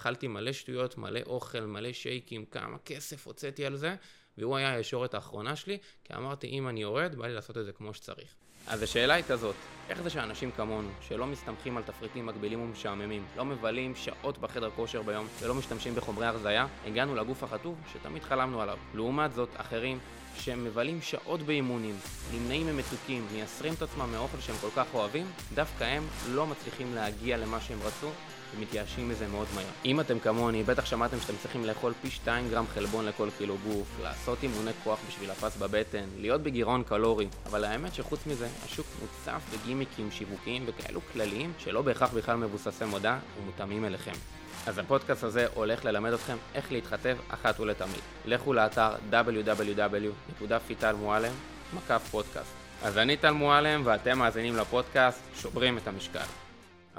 [0.00, 3.94] אכלתי מלא שטויות, מלא אוכל, מלא שייקים, כמה כסף הוצאתי על זה,
[4.38, 7.72] והוא היה הישורת האחרונה שלי, כי אמרתי, אם אני יורד, בא לי לעשות את זה
[7.72, 8.34] כמו שצריך.
[8.66, 9.54] אז השאלה היא כזאת,
[9.88, 15.02] איך זה שאנשים כמונו, שלא מסתמכים על תפריטים מגבילים ומשעממים, לא מבלים שעות בחדר כושר
[15.02, 18.78] ביום ולא משתמשים בחומרי הרזייה, הגענו לגוף החטוב שתמיד חלמנו עליו.
[18.94, 19.98] לעומת זאת, אחרים
[20.36, 21.94] שמבלים שעות באימונים,
[22.34, 27.36] נמנעים ממתוקים, מייסרים את עצמם מאוכל שהם כל כך אוהבים, דווקא הם לא מצליחים להגיע
[27.36, 28.10] למה שהם רצו
[28.56, 29.64] ומתייאשים מזה מאוד מהר.
[29.84, 33.86] אם אתם כמוני, בטח שמעתם שאתם צריכים לאכול פי 2 גרם חלבון לכל קילו גוף,
[34.02, 39.42] לעשות אימוני כוח בשביל הפס בבטן, להיות בגירעון קלורי, אבל האמת שחוץ מזה, השוק מוצף
[39.52, 44.39] בגימיקים שיווקיים וכאלו כלליים שלא בהכרח בכלל מבוססי מודע ומותאמים אליכם.
[44.66, 48.00] אז הפודקאסט הזה הולך ללמד אתכם איך להתחתב אחת ולתמיד.
[48.26, 51.32] לכו לאתר www.fitalmualem,
[51.76, 52.52] מקף פודקאסט.
[52.82, 56.49] אז אני טל מועלם ואתם מאזינים לפודקאסט שוברים את המשקל.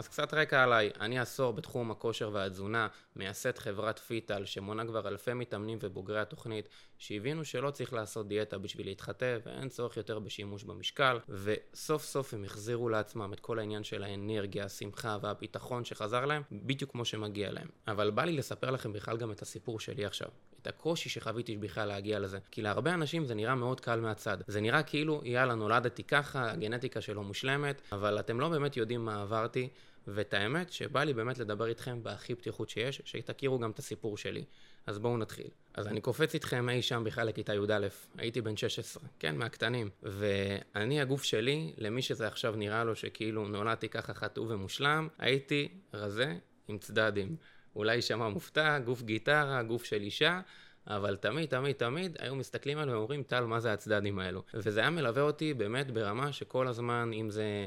[0.02, 5.34] אז קצת רקע עליי, אני עשור בתחום הכושר והתזונה, מייסד חברת פיטל שמונה כבר אלפי
[5.34, 11.20] מתאמנים ובוגרי התוכנית שהבינו שלא צריך לעשות דיאטה בשביל להתחתב ואין צורך יותר בשימוש במשקל
[11.30, 16.92] וסוף סוף הם החזירו לעצמם את כל העניין של האנרגיה, השמחה והביטחון שחזר להם בדיוק
[16.92, 17.68] כמו שמגיע להם.
[17.88, 20.28] אבל בא לי לספר לכם בכלל גם את הסיפור שלי עכשיו.
[20.62, 22.40] את הקושי שחוויתי בכלל להגיע לזה.
[22.52, 24.38] כי להרבה אנשים זה נראה מאוד קל מהצד.
[24.48, 29.22] זה נראה כאילו, יאללה, נולדתי ככה, הגנטיקה שלו מושלמת, אבל אתם לא באמת יודעים מה
[29.22, 29.70] עברתי.
[30.08, 34.44] ואת האמת שבא לי באמת לדבר איתכם בהכי פתיחות שיש, שתכירו גם את הסיפור שלי.
[34.88, 35.48] אז בואו נתחיל.
[35.74, 39.90] אז אני קופץ איתכם אי שם בכלל לכיתה י"א, הייתי בן 16, כן, מהקטנים.
[40.04, 46.36] ואני, הגוף שלי, למי שזה עכשיו נראה לו שכאילו נולדתי ככה חטוב ומושלם, הייתי רזה
[46.68, 47.36] עם צדדים.
[47.76, 50.42] אולי יישמע מופתע, גוף גיטרה, גוף של אישה,
[50.88, 54.44] אבל תמיד, תמיד, תמיד היו מסתכלים עליו ואומרים, טל, מה זה הצדדים האלו?
[54.54, 57.66] וזה היה מלווה אותי באמת ברמה שכל הזמן, אם זה...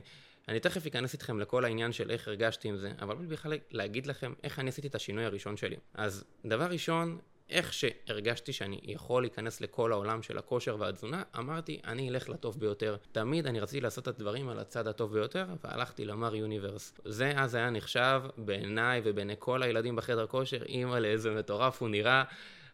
[0.49, 4.33] אני תכף אכנס איתכם לכל העניין של איך הרגשתי עם זה, אבל בכלל להגיד לכם
[4.43, 5.77] איך אני עשיתי את השינוי הראשון שלי.
[5.95, 7.19] אז דבר ראשון,
[7.51, 12.97] איך שהרגשתי שאני יכול להיכנס לכל העולם של הכושר והתזונה, אמרתי, אני אלך לטוב ביותר.
[13.13, 16.95] תמיד אני רציתי לעשות את הדברים על הצד הטוב ביותר, והלכתי למר יוניברס.
[17.05, 22.25] זה אז היה נחשב בעיניי ובעיני כל הילדים בחדר כושר, אימא לאיזה מטורף הוא נראה.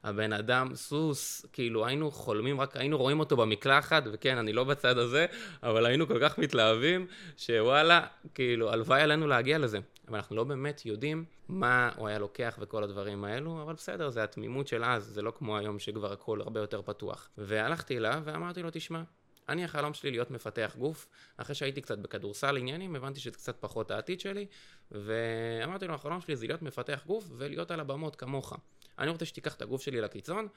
[0.05, 4.99] הבן אדם סוס, כאילו היינו חולמים, רק היינו רואים אותו במקלחת, וכן, אני לא בצד
[4.99, 5.27] הזה,
[5.63, 7.07] אבל היינו כל כך מתלהבים,
[7.37, 9.79] שוואלה, כאילו, הלוואי עלינו להגיע לזה.
[10.09, 14.25] אבל אנחנו לא באמת יודעים מה הוא היה לוקח וכל הדברים האלו, אבל בסדר, זה
[14.25, 17.29] התמימות של אז, זה לא כמו היום שכבר הכל הרבה יותר פתוח.
[17.39, 19.03] והלכתי אליו ואמרתי לו, תשמע,
[19.49, 23.91] אני החלום שלי להיות מפתח גוף, אחרי שהייתי קצת בכדורסל עניינים, הבנתי שזה קצת פחות
[23.91, 24.47] העתיד שלי,
[24.91, 28.57] ואמרתי לו, החלום שלי זה להיות מפתח גוף ולהיות על הבמות כמוך.
[29.01, 30.49] אני רוצה שתיקח את הגוף שלי לקיצון,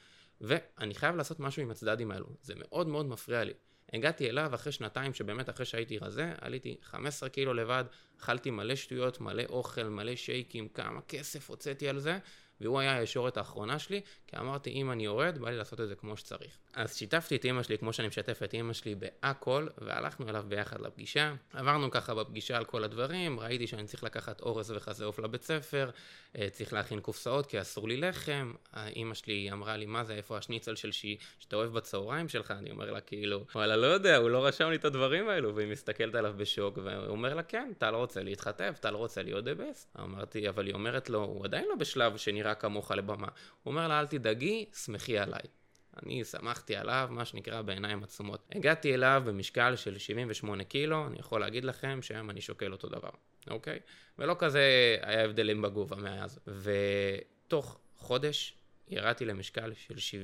[0.42, 2.26] ואני חייב לעשות משהו עם הצדדים האלו.
[2.42, 3.54] זה מאוד מאוד מפריע לי.
[3.94, 7.84] הגעתי אליו אחרי שנתיים שבאמת אחרי שהייתי רזה, עליתי 15 קילו לבד,
[8.20, 12.20] אכלתי מלא שטויות, מלא אוכל, מלא שייקים, כמה כסף הוצאתי על זה,
[12.62, 15.96] והוא היה הישורת האחרונה שלי, כי אמרתי, אם אני יורד, בא לי לעשות את זה
[15.96, 16.58] כמו שצריך.
[16.76, 20.82] אז שיתפתי את אמא שלי, כמו שאני משתף את אמא שלי בהכל, והלכנו אליו ביחד
[20.82, 21.34] לפגישה.
[21.54, 25.90] עברנו ככה בפגישה על כל הדברים, ראיתי שאני צריך לקחת אורז וחזה עוף לבית ספר,
[26.38, 28.54] אה, צריך להכין קופסאות כי אסור לי לחם.
[28.96, 32.52] אמא שלי אמרה לי, מה זה, איפה השניצל של שי, שאתה אוהב בצהריים שלך?
[32.52, 35.72] אני אומר לה, כאילו, וואלה, לא יודע, הוא לא רשם לי את הדברים האלו, והיא
[35.72, 39.60] מסתכלת עליו בשוק, והוא אומר לה, כן, לא רוצה להתחתב, אתה לא רוצה להיות the
[39.60, 40.02] best.
[40.02, 43.28] אמרתי, אבל היא אומרת לו, הוא עדיין לא בשלב שנראה כמוך לבמה.
[43.64, 45.62] הוא אומר לה, אל תדאגי, שמחי עליי.
[46.04, 48.48] אני שמחתי עליו, מה שנקרא בעיניים עצומות.
[48.52, 53.09] הגעתי אליו במשקל של 78 קילו, אני יכול להגיד לכם שהיום אני שוקל אותו דבר,
[53.50, 53.80] אוקיי?
[54.20, 56.40] ולא כזה היה הבדלים בגובה מאז.
[56.48, 58.54] ותוך חודש
[58.88, 60.18] ירדתי למשקל של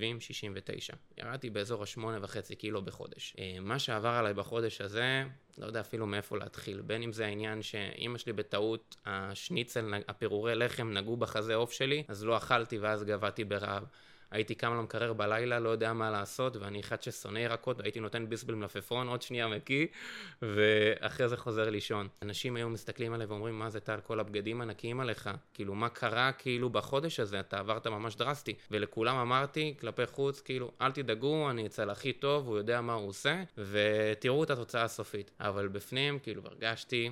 [0.91, 0.95] 70-69.
[1.17, 3.35] ירדתי באזור ה-8.5 קילו בחודש.
[3.39, 5.23] אה, מה שעבר עליי בחודש הזה,
[5.57, 6.81] לא יודע אפילו מאיפה להתחיל.
[6.81, 12.25] בין אם זה העניין שאימא שלי בטעות, השניצל, הפירורי לחם נגעו בחזה עוף שלי, אז
[12.25, 13.83] לא אכלתי ואז גבעתי ברעב.
[14.31, 18.55] הייתי קם למקרר בלילה, לא יודע מה לעשות, ואני אחד ששונא ירקות, והייתי נותן ביסבל
[18.55, 19.87] מלפפון, עוד שנייה מקיא,
[20.41, 22.07] ואחרי זה חוזר לישון.
[22.21, 25.29] אנשים היום מסתכלים עליי ואומרים, מה זה טל, כל הבגדים ענקיים עליך?
[25.53, 27.39] כאילו, מה קרה כאילו בחודש הזה?
[27.39, 28.53] אתה עברת ממש דרסטי.
[28.71, 33.09] ולכולם אמרתי, כלפי חוץ, כאילו, אל תדאגו, אני אצל הכי טוב, הוא יודע מה הוא
[33.09, 35.31] עושה, ותראו את התוצאה הסופית.
[35.39, 37.11] אבל בפנים, כאילו, הרגשתי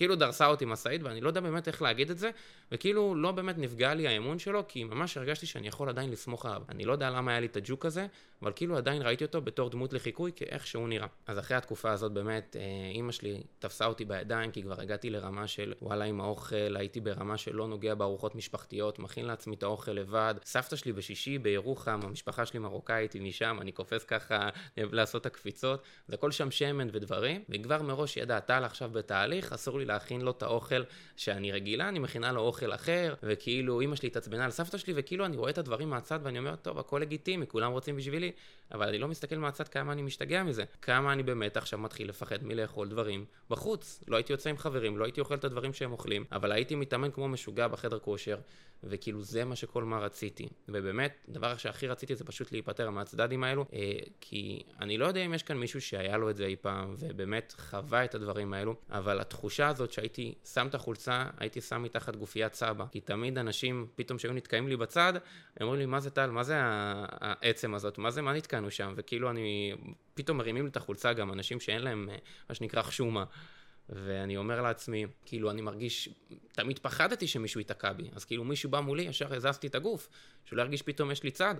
[0.00, 2.30] כאילו דרסה אותי משאית, ואני לא יודע באמת איך להגיד את זה,
[2.72, 6.62] וכאילו לא באמת נפגע לי האמון שלו, כי ממש הרגשתי שאני יכול עדיין לסמוך עליו.
[6.68, 8.06] אני לא יודע למה היה לי את הג'וק הזה,
[8.42, 11.06] אבל כאילו עדיין ראיתי אותו בתור דמות לחיקוי כאיך שהוא נראה.
[11.26, 15.46] אז אחרי התקופה הזאת באמת, אה, אימא שלי תפסה אותי בידיים, כי כבר הגעתי לרמה
[15.46, 19.92] של וואלה עם האוכל, הייתי ברמה של לא נוגע בארוחות משפחתיות, מכין לעצמי את האוכל
[19.92, 20.34] לבד.
[20.44, 25.82] סבתא שלי בשישי בירוחם, המשפחה שלי מרוקאית, היא משם, אני קופץ ככה לעשות את הקפיצות,
[26.08, 30.30] זה הכל שם שמן ודברים, וכבר מראש ידע, טל עכשיו בתהליך, אסור לי להכין לו
[30.30, 30.82] את האוכל
[31.16, 35.24] שאני רגילה, אני מכינה לו אוכל אחר, וכאילו אמא שלי התעצבנה על סבתא שלי, וכאילו
[35.24, 38.29] אני רואה את הדברים מהצד ואני אומר, טוב, הכל לגיטימי, כולם רוצים בשבילי,
[38.72, 42.44] אבל אני לא מסתכל מהצד כמה אני משתגע מזה, כמה אני באמת עכשיו מתחיל לפחד
[42.44, 44.04] מלאכול דברים בחוץ.
[44.08, 47.10] לא הייתי יוצא עם חברים, לא הייתי אוכל את הדברים שהם אוכלים, אבל הייתי מתאמן
[47.10, 48.38] כמו משוגע בחדר כושר,
[48.84, 50.48] וכאילו זה מה שכל מה רציתי.
[50.68, 55.34] ובאמת, הדבר שהכי רציתי זה פשוט להיפטר מהצדדים האלו, אה, כי אני לא יודע אם
[55.34, 59.20] יש כאן מישהו שהיה לו את זה אי פעם, ובאמת חווה את הדברים האלו, אבל
[59.20, 62.84] התחושה הזאת שהייתי שם את החולצה, הייתי שם מתחת גופיית סבא.
[62.92, 66.42] כי תמיד אנשים, פתאום שהיו נתקעים לי בצד, הם אומרים לי, מה זה טל, מה
[66.42, 68.92] זה העצם הזאת, מה זה, מה נתקענו שם?
[68.96, 69.72] וכאילו אני,
[70.14, 72.16] פתאום מרימים לי את החולצה גם אנשים שאין להם, אה,
[72.48, 73.24] מה שנקרא חשומה.
[73.88, 76.08] ואני אומר לעצמי, כאילו, אני מרגיש,
[76.52, 80.08] תמיד פחדתי שמישהו ייתקע בי, אז כאילו מישהו בא מולי, ישר הזזתי את הגוף,
[80.44, 81.54] שלא ירגיש פתאום יש לי צד.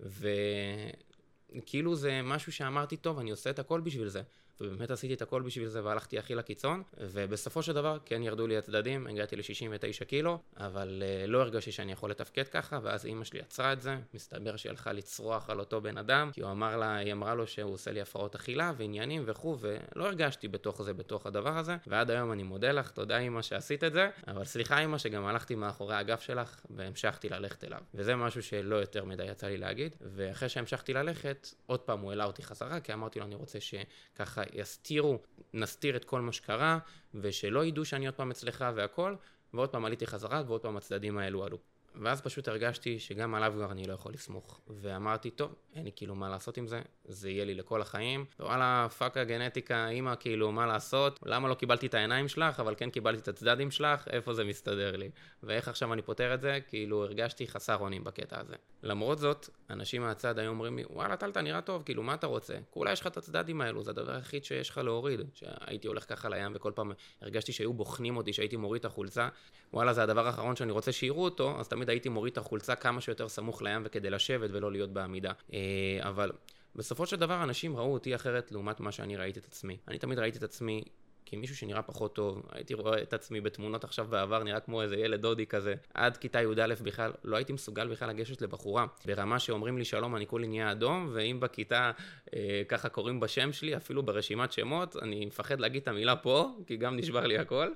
[0.00, 4.22] וכאילו זה משהו שאמרתי, טוב, אני עושה את הכל בשביל זה.
[4.60, 8.56] ובאמת עשיתי את הכל בשביל זה והלכתי הכי לקיצון, ובסופו של דבר כן ירדו לי
[8.56, 13.40] הצדדים, הגעתי ל-69 קילו, אבל uh, לא הרגשתי שאני יכול לתפקד ככה, ואז אימא שלי
[13.40, 16.96] עצרה את זה, מסתבר שהיא הלכה לצרוח על אותו בן אדם, כי הוא אמר לה,
[16.96, 21.26] היא אמרה לו שהוא עושה לי הפרעות אכילה ועניינים וכו', ולא הרגשתי בתוך זה, בתוך
[21.26, 24.98] הדבר הזה, ועד היום אני מודה לך, תודה אימא שעשית את זה, אבל סליחה אימא
[24.98, 29.56] שגם הלכתי מאחורי הגב שלך והמשכתי ללכת אליו, וזה משהו שלא יותר מדי יצא לי
[29.56, 33.58] להגיד, ואחרי שהמשכתי ללכת, עוד פעם הוא העלה אותי חזרה, כי אמרתי לו אני רוצה
[33.60, 35.18] שככה יסתירו,
[35.54, 36.78] נסתיר את כל מה שקרה,
[37.14, 39.14] ושלא ידעו שאני עוד פעם אצלך והכל,
[39.54, 41.58] ועוד פעם עליתי חזרה, ועוד פעם הצדדים האלו עלו.
[41.94, 44.60] ואז פשוט הרגשתי שגם עליו כבר אני לא יכול לסמוך.
[44.68, 48.24] ואמרתי, טוב, אין לי כאילו מה לעשות עם זה, זה יהיה לי לכל החיים.
[48.40, 51.18] וואלה, fuck הגנטיקה, אימא, כאילו, מה לעשות?
[51.26, 54.96] למה לא קיבלתי את העיניים שלך, אבל כן קיבלתי את הצדדים שלך, איפה זה מסתדר
[54.96, 55.10] לי?
[55.42, 56.58] ואיך עכשיו אני פותר את זה?
[56.68, 58.54] כאילו, הרגשתי חסר אונים בקטע הזה.
[58.82, 62.26] למרות זאת, אנשים מהצד היו אומרים לי, וואלה, טל, אתה נראה טוב, כאילו, מה אתה
[62.26, 62.54] רוצה?
[62.70, 65.20] כולה יש לך את הצדדים האלו, זה הדבר היחיד שיש לך להוריד.
[65.34, 66.92] שהייתי הולך ככה לים וכל פעם
[67.22, 69.28] הרגשתי שהיו בוחנים אותי, שהייתי מוריד את החולצה.
[69.72, 73.00] וואלה, זה הדבר האחרון שאני רוצה שיראו אותו, אז תמיד הייתי מוריד את החולצה כמה
[73.00, 75.32] שיותר סמוך לים וכדי לשבת ולא להיות בעמידה.
[75.52, 75.58] אה,
[76.00, 76.32] אבל
[76.76, 79.76] בסופו של דבר אנשים ראו אותי אחרת לעומת מה שאני ראיתי את עצמי.
[79.88, 80.84] אני תמיד ראיתי את עצמי
[81.26, 85.20] כמישהו שנראה פחות טוב, הייתי רואה את עצמי בתמונות עכשיו בעבר, נראה כמו איזה ילד
[85.20, 85.74] דודי כזה.
[85.94, 88.86] עד כיתה י"א בכלל, לא הייתי מסוגל בכלל לגשת לבחורה.
[89.06, 91.90] ברמה שאומרים לי שלום, אני כולי נהיה אדום, ואם בכיתה
[92.34, 96.76] אה, ככה קוראים בשם שלי, אפילו ברשימת שמות, אני מפחד להגיד את המילה פה, כי
[96.76, 97.72] גם נשבר לי הכל,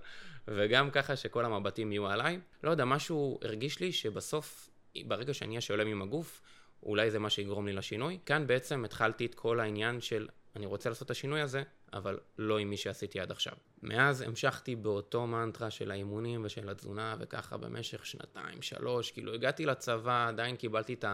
[0.49, 2.39] וגם ככה שכל המבטים יהיו עליי.
[2.62, 4.71] לא יודע, משהו הרגיש לי שבסוף,
[5.06, 6.41] ברגע שאני אהיה שלם עם הגוף,
[6.83, 8.19] אולי זה מה שיגרום לי לשינוי.
[8.27, 11.62] כאן בעצם התחלתי את כל העניין של אני רוצה לעשות את השינוי הזה,
[11.93, 13.53] אבל לא עם מי שעשיתי עד עכשיו.
[13.83, 20.29] מאז המשכתי באותו מנטרה של האימונים ושל התזונה וככה במשך שנתיים, שלוש, כאילו הגעתי לצבא,
[20.29, 21.05] עדיין קיבלתי את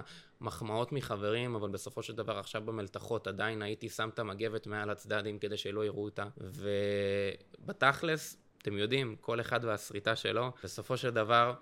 [0.40, 5.38] המחמאות מחברים, אבל בסופו של דבר עכשיו במלתחות עדיין הייתי שם את המגבת מעל הצדדים
[5.38, 11.54] כדי שלא יראו אותה, ובתכלס, אתם יודעים, כל אחד והשריטה שלו, בסופו של דבר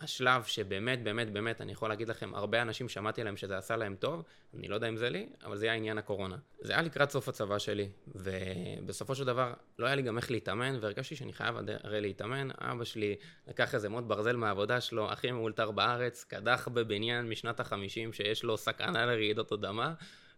[0.00, 3.96] השלב שבאמת, באמת, באמת, אני יכול להגיד לכם, הרבה אנשים שמעתי עליהם שזה עשה להם
[3.98, 4.22] טוב,
[4.54, 6.36] אני לא יודע אם זה לי, אבל זה היה עניין הקורונה.
[6.60, 10.78] זה היה לקראת סוף הצבא שלי, ובסופו של דבר לא היה לי גם איך להתאמן,
[10.80, 12.48] והרגשתי שאני חייב הרי להתאמן.
[12.58, 13.16] אבא שלי
[13.48, 18.56] לקח איזה מוט ברזל מהעבודה שלו, הכי מאולתר בארץ, קדח בבניין משנת החמישים שיש לו
[18.56, 19.94] סכנה לרעידות אדמה.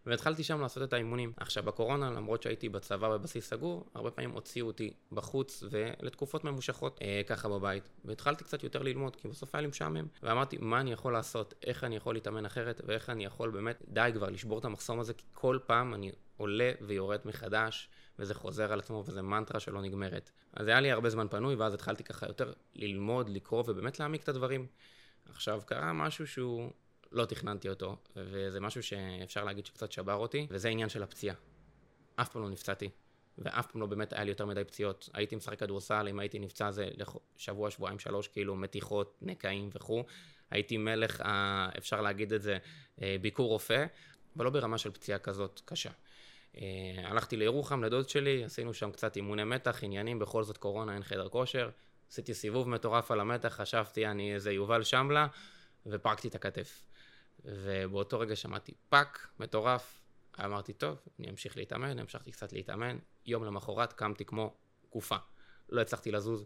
[0.07, 1.33] והתחלתי שם לעשות את האימונים.
[1.37, 7.21] עכשיו בקורונה, למרות שהייתי בצבא בבסיס סגור, הרבה פעמים הוציאו אותי בחוץ ולתקופות ממושכות אה,
[7.27, 7.89] ככה בבית.
[8.05, 10.05] והתחלתי קצת יותר ללמוד, כי בסוף היה לי משעמם.
[10.23, 11.53] ואמרתי, מה אני יכול לעשות?
[11.63, 12.81] איך אני יכול להתאמן אחרת?
[12.85, 16.71] ואיך אני יכול באמת, די כבר לשבור את המחסום הזה, כי כל פעם אני עולה
[16.81, 20.31] ויורד מחדש, וזה חוזר על עצמו, וזה מנטרה שלא נגמרת.
[20.53, 24.29] אז היה לי הרבה זמן פנוי, ואז התחלתי ככה יותר ללמוד, לקרוא, ובאמת להעמיק את
[24.29, 24.67] הדברים.
[25.29, 26.71] עכשיו, קרה משהו שהוא
[27.11, 31.35] לא תכננתי אותו, וזה משהו שאפשר להגיד שקצת שבר אותי, וזה העניין של הפציעה.
[32.15, 32.89] אף פעם לא נפצעתי,
[33.37, 35.09] ואף פעם לא באמת היה לי יותר מדי פציעות.
[35.13, 36.89] הייתי משחק כדורסל, אם הייתי נפצע זה
[37.37, 40.03] שבוע, שבועיים, שלוש, כאילו מתיחות, נקעים וכו'.
[40.51, 41.69] הייתי מלך, ה...
[41.77, 42.57] אפשר להגיד את זה,
[43.01, 43.85] אה, ביקור רופא,
[44.35, 45.89] אבל לא ברמה של פציעה כזאת קשה.
[46.57, 46.63] אה,
[47.03, 51.29] הלכתי לירוחם לדוד שלי, עשינו שם קצת אימוני מתח, עניינים, בכל זאת קורונה, אין חדר
[51.29, 51.69] כושר.
[52.11, 55.27] עשיתי סיבוב מטורף על המתח, חשבתי אני איזה יובל שמלה,
[55.85, 56.83] ופרקתי את הכתף.
[57.45, 60.01] ובאותו רגע שמעתי פאק מטורף,
[60.45, 64.57] אמרתי, טוב, אני אמשיך להתאמן, המשכתי קצת להתאמן, יום למחרת קמתי כמו
[64.91, 65.15] גופה,
[65.69, 66.45] לא הצלחתי לזוז,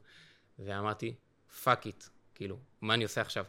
[0.59, 1.15] ואמרתי,
[1.63, 2.03] fuck it,
[2.35, 3.45] כאילו, מה אני עושה עכשיו?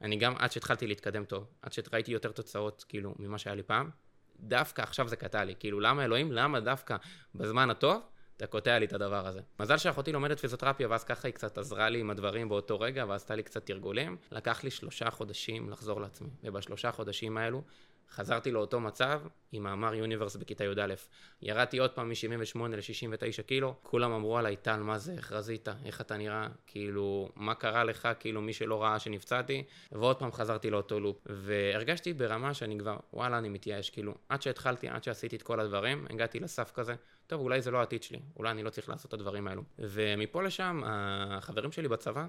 [0.00, 3.90] אני גם, עד שהתחלתי להתקדם טוב, עד שראיתי יותר תוצאות, כאילו, ממה שהיה לי פעם,
[4.40, 6.96] דווקא עכשיו זה קטע לי, כאילו, למה אלוהים, למה דווקא
[7.34, 8.02] בזמן הטוב,
[8.40, 9.40] אתה קוטע לי את הדבר הזה.
[9.60, 13.20] מזל שאחותי לומדת פיזיותרפיה, ואז ככה היא קצת עזרה לי עם הדברים באותו רגע, ואז
[13.20, 14.16] עשתה לי קצת תרגולים.
[14.32, 17.62] לקח לי שלושה חודשים לחזור לעצמי, ובשלושה חודשים האלו
[18.10, 19.20] חזרתי לאותו מצב
[19.52, 20.94] עם מר Universe בכיתה י"א.
[21.42, 26.00] ירדתי עוד פעם מ-78 ל-69 קילו, כולם אמרו עליי, טל, מה זה, איך רזית, איך
[26.00, 31.00] אתה נראה, כאילו, מה קרה לך, כאילו, מי שלא ראה שנפצעתי, ועוד פעם חזרתי לאותו
[31.00, 31.16] לופ.
[31.26, 36.06] והרגשתי ברמה שאני כבר, וואלה, אני מתייאש, כאילו, עד שהתחלתי, עד שעשיתי את כל הדברים,
[36.10, 36.94] הגעתי לסף כזה,
[37.30, 39.62] טוב, אולי זה לא העתיד שלי, אולי אני לא צריך לעשות את הדברים האלו.
[39.78, 42.26] ומפה לשם, החברים שלי בצבא,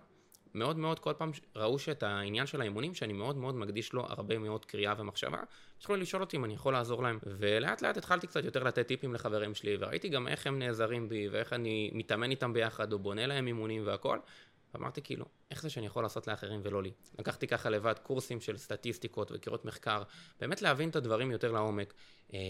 [0.53, 4.37] מאוד מאוד כל פעם ראו שאת העניין של האימונים, שאני מאוד מאוד מקדיש לו הרבה
[4.37, 5.37] מאוד קריאה ומחשבה,
[5.77, 7.19] התחילו לשאול אותי אם אני יכול לעזור להם.
[7.25, 11.27] ולאט לאט התחלתי קצת יותר לתת טיפים לחברים שלי, וראיתי גם איך הם נעזרים בי,
[11.31, 14.19] ואיך אני מתאמן איתם ביחד, או בונה להם אימונים והכל.
[14.73, 16.91] ואמרתי כאילו, איך זה שאני יכול לעשות לאחרים ולא לי?
[17.19, 20.03] לקחתי ככה לבד קורסים של סטטיסטיקות וקריאות מחקר,
[20.39, 21.93] באמת להבין את הדברים יותר לעומק,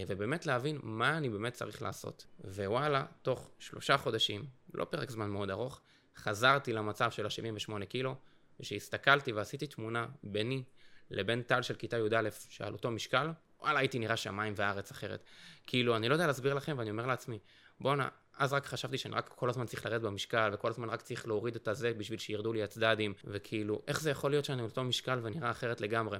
[0.08, 2.26] ובאמת להבין מה אני באמת צריך לעשות.
[2.44, 5.80] ווואלה, תוך שלושה חודשים, לא פרק זמן מאוד ארוך,
[6.16, 8.14] חזרתי למצב של ה-78 קילו,
[8.60, 10.62] וכשהסתכלתי ועשיתי תמונה ביני
[11.10, 15.24] לבין טל של כיתה י"א, שעל אותו משקל, וואלה, הייתי נראה שמיים וארץ אחרת.
[15.66, 17.38] כאילו, אני לא יודע להסביר לכם, ואני אומר לעצמי,
[17.80, 21.26] בואנה, אז רק חשבתי שאני רק כל הזמן צריך לרדת במשקל, וכל הזמן רק צריך
[21.26, 24.84] להוריד את הזה בשביל שירדו לי הצדדים, וכאילו, איך זה יכול להיות שאני על אותו
[24.84, 26.18] משקל ונראה אחרת לגמרי?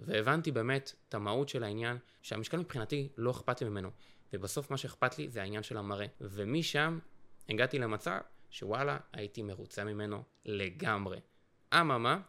[0.00, 3.90] והבנתי באמת את המהות של העניין, שהמשקל מבחינתי לא אכפת לי ממנו,
[4.32, 6.06] ובסוף מה שאכפת לי זה העניין של המראה.
[6.20, 6.98] ומשם
[7.48, 8.18] הגעתי למצב
[8.50, 11.20] שוואלה, הייתי מרוצה ממנו לגמרי.
[11.74, 12.20] אממה,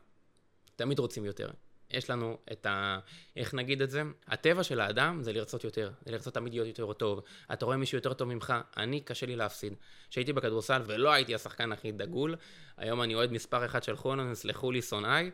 [0.75, 1.50] תמיד רוצים יותר.
[1.94, 3.00] יש לנו את ה...
[3.36, 4.04] איך נגיד את זה?
[4.28, 7.22] הטבע של האדם זה לרצות יותר, זה לרצות תמיד להיות יותר טוב.
[7.54, 9.74] אתה רואה מישהו יותר טוב ממך, אני קשה לי להפסיד.
[10.10, 12.36] כשהייתי בכדורסל ולא הייתי השחקן הכי דגול,
[12.78, 15.32] היום אני אוהד מספר אחד של חונן, סלחו לי שונאיי,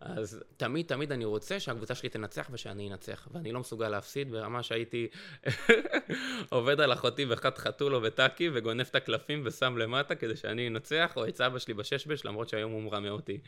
[0.00, 4.62] אז תמיד תמיד אני רוצה שהקבוצה שלי תנצח ושאני אנצח, ואני לא מסוגל להפסיד ברמה
[4.62, 5.08] שהייתי
[6.50, 11.28] עובד על אחותי בחת חתולו וטאקי וגונב את הקלפים ושם למטה כדי שאני אנצח, או
[11.28, 13.40] את סבא שלי בששבש למרות שהיום הוא מרמה אותי.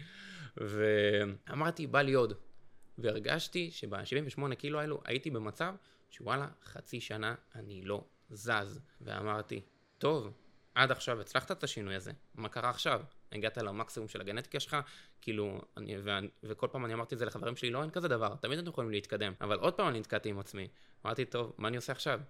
[0.56, 2.32] ואמרתי, בא לי עוד.
[2.98, 5.74] והרגשתי שב-78 קילו האלו הייתי במצב
[6.10, 8.80] שוואלה, חצי שנה אני לא זז.
[9.00, 9.60] ואמרתי,
[9.98, 10.32] טוב,
[10.74, 13.00] עד עכשיו הצלחת את השינוי הזה, מה קרה עכשיו?
[13.32, 14.76] הגעת למקסימום של הגנטיקה שלך,
[15.20, 18.34] כאילו, אני, ואני, וכל פעם אני אמרתי את זה לחברים שלי, לא, אין כזה דבר,
[18.40, 19.32] תמיד אתם יכולים להתקדם.
[19.40, 20.68] אבל עוד פעם אני נתקעתי עם עצמי.
[21.06, 22.20] אמרתי, טוב, מה אני עושה עכשיו?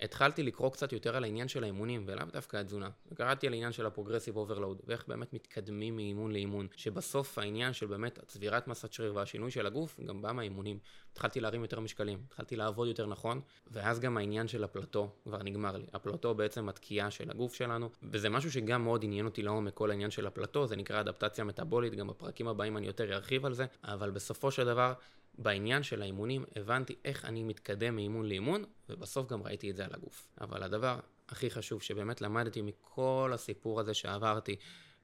[0.00, 2.88] התחלתי לקרוא קצת יותר על העניין של האימונים, ולאו דווקא התזונה.
[3.12, 7.86] וקראתי על העניין של ה progressive overload, ואיך באמת מתקדמים מאימון לאימון, שבסוף העניין של
[7.86, 10.78] באמת צבירת מסת שריר והשינוי של הגוף, גם בא מהאימונים.
[11.12, 13.40] התחלתי להרים יותר משקלים, התחלתי לעבוד יותר נכון,
[13.70, 15.86] ואז גם העניין של הפלטו כבר נגמר לי.
[15.92, 20.10] הפלטו בעצם התקיעה של הגוף שלנו, וזה משהו שגם מאוד עניין אותי לעומק, כל העניין
[20.10, 24.10] של הפלטו, זה נקרא אדפטציה מטאבולית, גם בפרקים הבאים אני יותר ארחיב על זה, אבל
[24.10, 24.92] בסופו של דבר,
[25.38, 29.90] בעניין של האימונים הבנתי איך אני מתקדם מאימון לאימון, ובסוף גם ראיתי את זה על
[29.94, 30.28] הגוף.
[30.40, 34.56] אבל הדבר הכי חשוב שבאמת למדתי מכל הסיפור הזה שעברתי,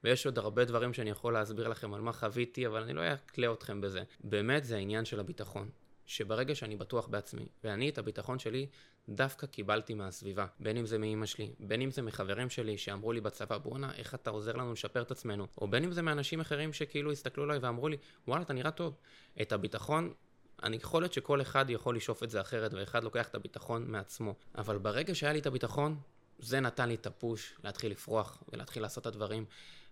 [0.05, 3.53] ויש עוד הרבה דברים שאני יכול להסביר לכם על מה חוויתי, אבל אני לא אקלה
[3.53, 4.03] אתכם בזה.
[4.25, 5.69] באמת זה העניין של הביטחון.
[6.07, 8.67] שברגע שאני בטוח בעצמי, ואני את הביטחון שלי
[9.09, 13.21] דווקא קיבלתי מהסביבה, בין אם זה מאימא שלי, בין אם זה מחברים שלי שאמרו לי
[13.21, 16.73] בצבא, בואנה, איך אתה עוזר לנו לשפר את עצמנו, או בין אם זה מאנשים אחרים
[16.73, 17.97] שכאילו הסתכלו עליי ואמרו לי,
[18.29, 18.97] וואלה, אתה נראה טוב.
[19.43, 20.13] את הביטחון
[20.63, 24.35] אני יכול להיות שכל אחד יכול לשאוף את זה אחרת, ואחד לוקח את הביטחון מעצמו.
[24.59, 25.97] אבל ברגע שהיה לי את הביטחון,
[26.39, 29.45] זה נתן לי את הפוש להתחיל לפרוח ולהתחיל לעשות את הדברים,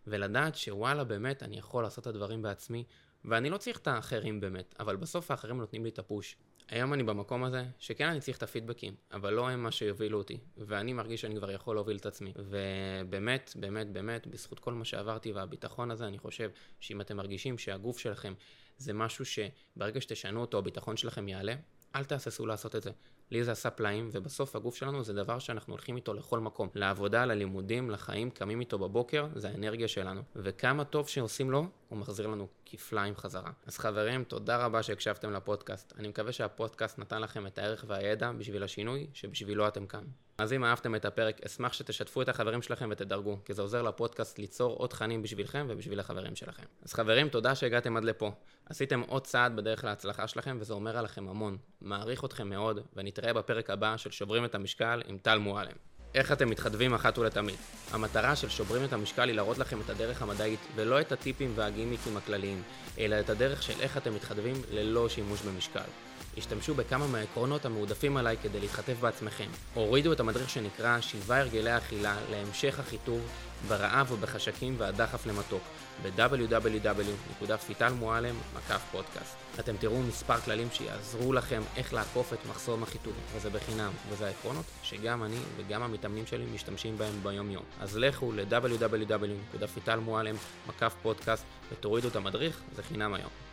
[0.06, 2.84] ולדעת שוואלה, באמת, אני יכול לעשות את הדברים בעצמי,
[3.24, 6.36] ואני לא צריך את האחרים באמת, אבל בסוף האחרים נותנים לי את הפוש.
[6.68, 10.38] היום אני במקום הזה, שכן אני צריך את הפידבקים, אבל לא הם מה שיובילו אותי,
[10.56, 12.32] ואני מרגיש שאני כבר יכול להוביל את עצמי.
[12.36, 16.50] ובאמת, באמת, באמת, בזכות כל מה שעברתי והביטחון הזה, אני חושב
[16.80, 18.34] שאם אתם מרגישים שהגוף שלכם
[18.78, 21.54] זה משהו שברגע שתשנו אותו, הביטחון שלכם יעלה,
[21.94, 22.90] אל תהססו לעשות את זה.
[23.32, 26.68] לי זה עשה פלאים, ובסוף הגוף שלנו זה דבר שאנחנו הולכים איתו לכל מקום.
[26.74, 30.22] לעבודה, ללימודים, לחיים, קמים איתו בבוקר, זה האנרגיה שלנו.
[30.36, 33.50] וכמה טוב שעושים לו, הוא מחזיר לנו כפליים חזרה.
[33.66, 35.92] אז חברים, תודה רבה שהקשבתם לפודקאסט.
[35.98, 40.04] אני מקווה שהפודקאסט נתן לכם את הערך והידע בשביל השינוי, שבשבילו אתם כאן.
[40.42, 44.38] אז אם אהבתם את הפרק, אשמח שתשתפו את החברים שלכם ותדרגו, כי זה עוזר לפודקאסט
[44.38, 46.62] ליצור עוד תכנים בשבילכם ובשביל החברים שלכם.
[46.82, 48.32] אז חברים, תודה שהגעתם עד לפה.
[48.66, 51.56] עשיתם עוד צעד בדרך להצלחה שלכם, וזה אומר עליכם המון.
[51.80, 55.76] מעריך אתכם מאוד, ונתראה בפרק הבא של שוברים את המשקל עם טל מועלם.
[56.14, 57.56] איך אתם מתחדבים אחת ולתמיד.
[57.90, 62.16] המטרה של שוברים את המשקל היא להראות לכם את הדרך המדעית, ולא את הטיפים והגימיקים
[62.16, 62.62] הכלליים,
[62.98, 66.11] אלא את הדרך של איך אתם מתחדבים ללא שימוש במשקל.
[66.38, 69.48] השתמשו בכמה מהעקרונות המועדפים עליי כדי להתחתף בעצמכם.
[69.74, 73.20] הורידו את המדריך שנקרא שבעה הרגלי אכילה להמשך החיטוב
[73.68, 75.62] ברעב ובחשקים והדחף למתוק
[76.02, 78.58] ב-www.fitalmualem
[78.92, 79.36] פודקאסט.
[79.60, 84.64] אתם תראו מספר כללים שיעזרו לכם איך לעקוף את מחסום החיטוב, וזה בחינם, וזה העקרונות
[84.82, 87.64] שגם אני וגם המתאמנים שלי משתמשים בהם ביום יום.
[87.80, 90.72] אז לכו ל-www.fitalmualem
[91.02, 93.51] פודקאסט ותורידו את המדריך, זה חינם היום.